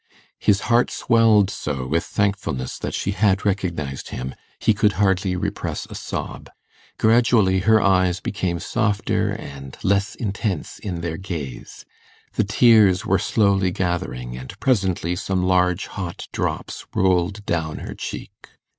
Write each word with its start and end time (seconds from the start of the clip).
His 0.39 0.61
heart 0.61 0.89
swelled 0.89 1.51
so 1.51 1.85
with 1.85 2.03
thankfulness 2.03 2.79
that 2.79 2.95
she 2.95 3.11
had 3.11 3.45
recognized 3.45 4.09
him, 4.09 4.33
he 4.57 4.73
could 4.73 4.93
hardly 4.93 5.35
repress 5.35 5.85
a 5.91 5.93
sob. 5.93 6.49
Gradually 6.97 7.59
her 7.59 7.79
eyes 7.79 8.19
became 8.19 8.59
softer 8.59 9.29
and 9.29 9.77
less 9.83 10.15
intense 10.15 10.79
in 10.79 11.01
their 11.01 11.17
gaze. 11.17 11.85
The 12.33 12.43
tears 12.43 13.05
were 13.05 13.19
slowly 13.19 13.69
gathering, 13.69 14.35
and 14.35 14.59
presently 14.59 15.15
some 15.15 15.43
large 15.43 15.85
hot 15.85 16.27
drops 16.33 16.83
rolled 16.95 17.45
down 17.45 17.77
her 17.77 17.93
cheek. 17.93 18.31